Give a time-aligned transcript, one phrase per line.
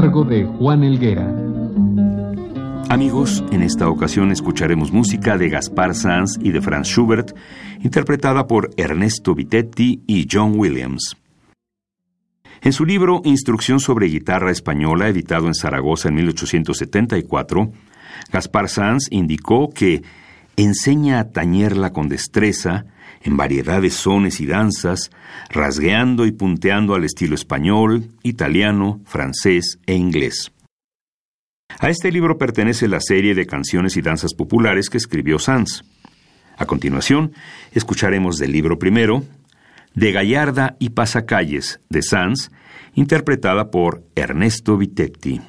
[0.00, 1.26] Cargo de Juan Elguera.
[2.88, 7.36] Amigos, en esta ocasión escucharemos música de Gaspar Sanz y de Franz Schubert,
[7.82, 11.16] interpretada por Ernesto Vitetti y John Williams.
[12.60, 17.72] En su libro Instrucción sobre guitarra española, editado en Zaragoza en 1874,
[18.30, 20.04] Gaspar Sanz indicó que
[20.56, 22.84] enseña a tañerla con destreza,
[23.22, 25.10] en variedad de sones y danzas,
[25.50, 30.52] rasgueando y punteando al estilo español, italiano, francés e inglés.
[31.80, 35.84] A este libro pertenece la serie de canciones y danzas populares que escribió Sanz.
[36.56, 37.32] A continuación,
[37.72, 39.22] escucharemos del libro primero,
[39.94, 42.50] de Gallarda y Pasacalles, de Sanz,
[42.94, 45.40] interpretada por Ernesto Vitetti.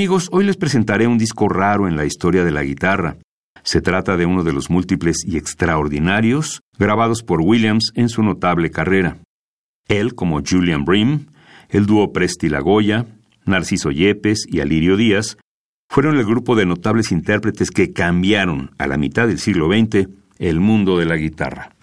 [0.00, 3.18] Amigos, hoy les presentaré un disco raro en la historia de la guitarra.
[3.62, 8.70] Se trata de uno de los múltiples y extraordinarios grabados por Williams en su notable
[8.70, 9.18] carrera.
[9.88, 11.26] Él, como Julian Brim,
[11.68, 13.08] el dúo Presti Lagoya,
[13.44, 15.36] Narciso Yepes y Alirio Díaz,
[15.90, 20.60] fueron el grupo de notables intérpretes que cambiaron, a la mitad del siglo XX, el
[20.60, 21.76] mundo de la guitarra.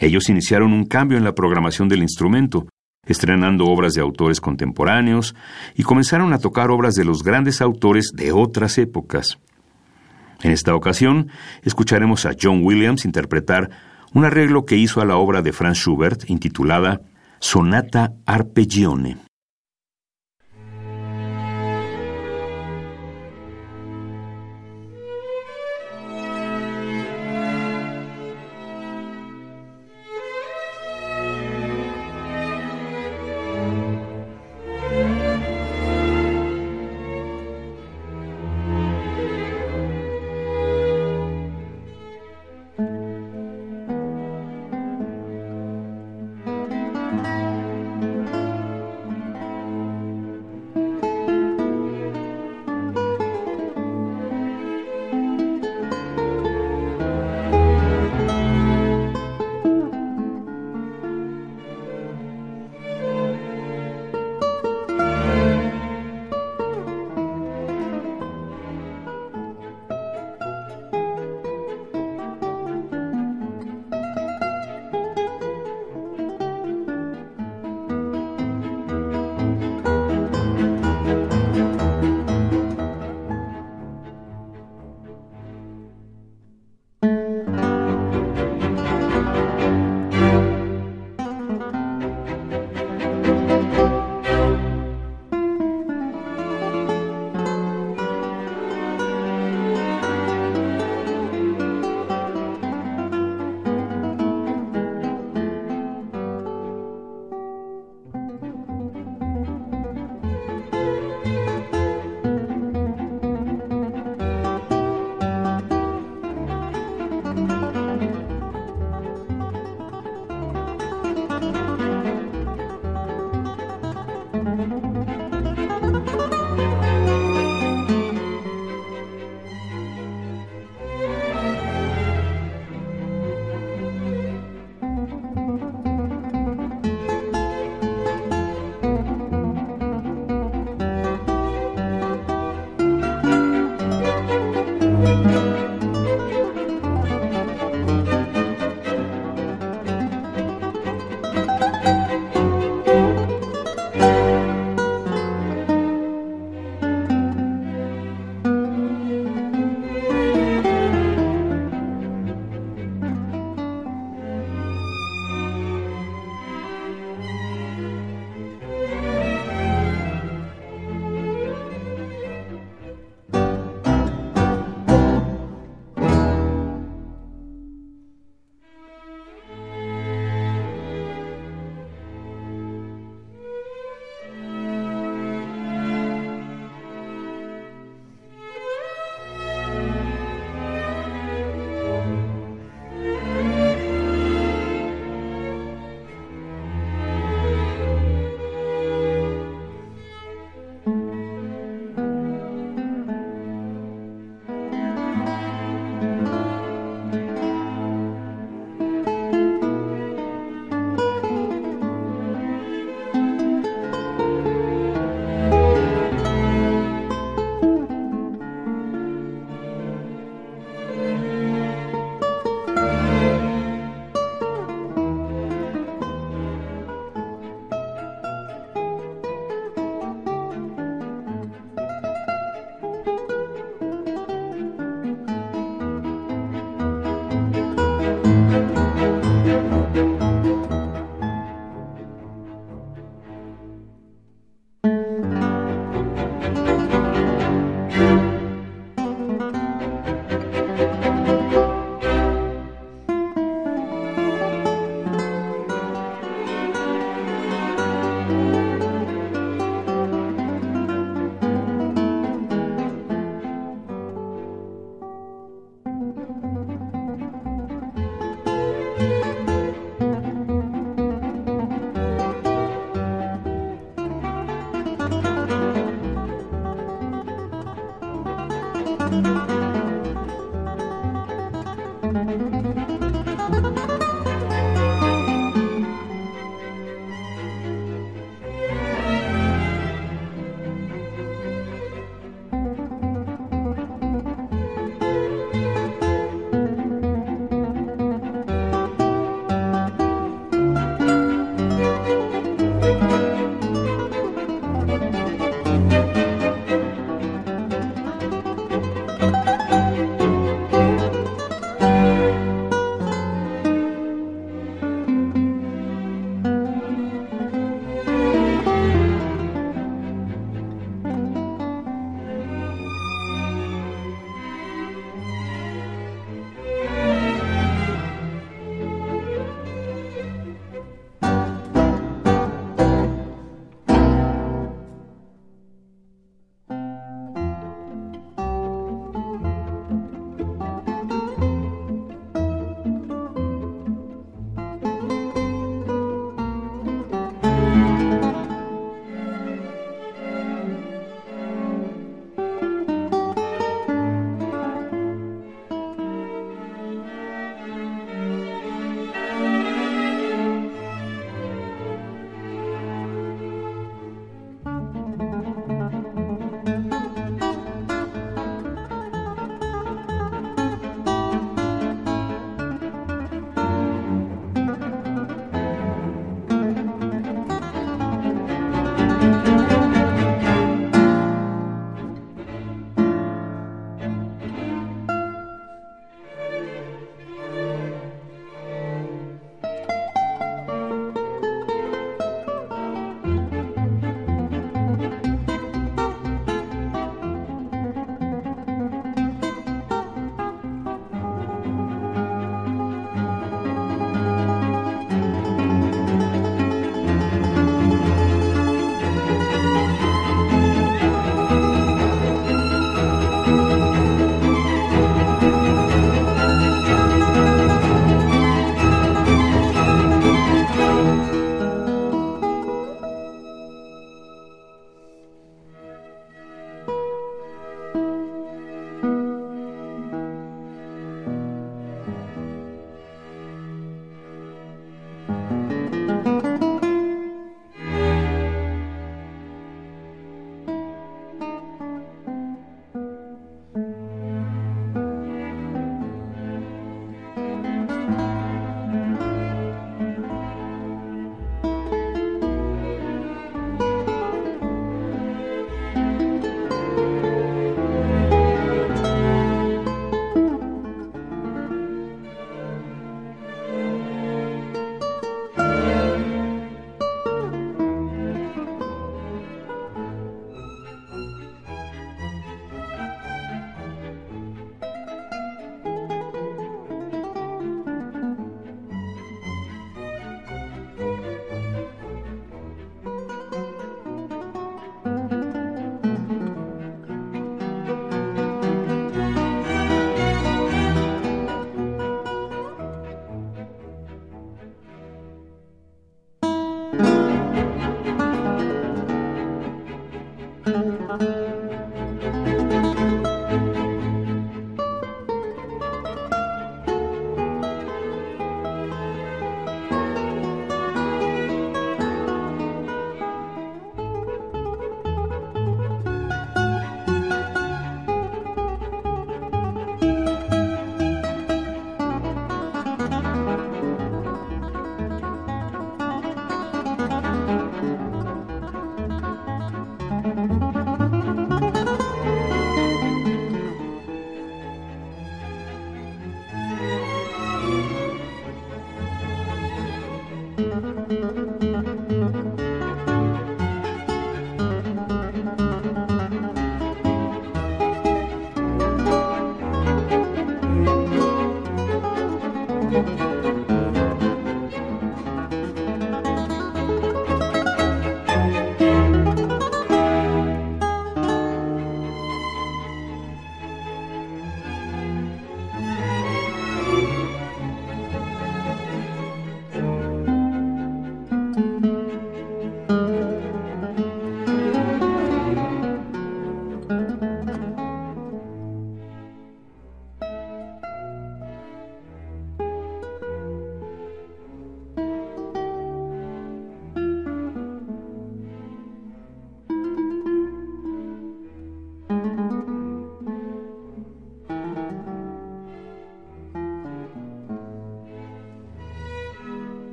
[0.00, 2.66] Ellos iniciaron un cambio en la programación del instrumento,
[3.08, 5.34] estrenando obras de autores contemporáneos
[5.74, 9.38] y comenzaron a tocar obras de los grandes autores de otras épocas.
[10.42, 11.28] En esta ocasión,
[11.62, 13.70] escucharemos a John Williams interpretar
[14.14, 17.00] un arreglo que hizo a la obra de Franz Schubert intitulada
[17.40, 19.27] Sonata Arpeggione.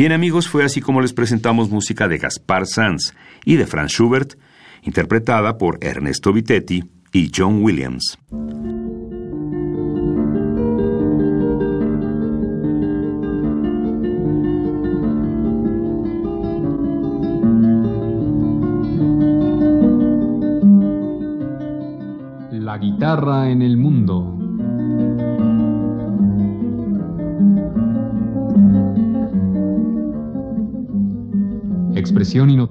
[0.00, 3.12] Bien amigos, fue así como les presentamos música de Gaspar Sanz
[3.44, 4.32] y de Franz Schubert,
[4.80, 6.82] interpretada por Ernesto Vitetti
[7.12, 8.18] y John Williams.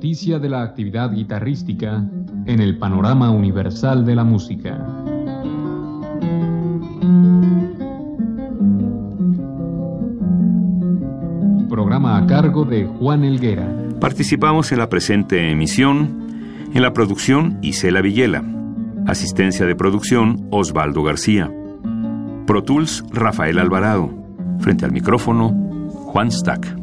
[0.10, 2.04] Noticia de la actividad guitarrística
[2.48, 4.84] en el panorama universal de la música.
[11.70, 13.72] Programa a cargo de Juan Elguera.
[14.02, 16.28] Participamos en la presente emisión,
[16.74, 18.44] en la producción Isela Villela,
[19.06, 21.52] asistencia de producción Osvaldo García,
[22.48, 24.10] Pro Tools Rafael Alvarado,
[24.58, 25.52] frente al micrófono
[25.92, 26.79] Juan Stack.